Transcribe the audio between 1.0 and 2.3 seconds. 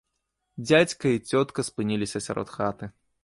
і цётка спыніліся